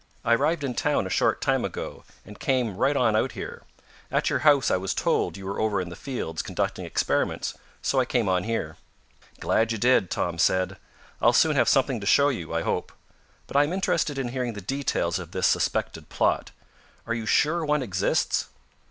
[0.25, 3.61] I arrived in town a short time ago, and came right on out here.
[4.09, 7.99] At your house I was told you were over in the fields conducting experiments, so
[7.99, 8.77] I came on here."
[9.39, 10.77] "Glad you did," Tom said.
[11.21, 12.91] "I'll soon have something to show you, I hope.
[13.45, 16.49] But I am interested in hearing the details of this suspected plot.
[17.05, 18.47] Are you sure one exists?"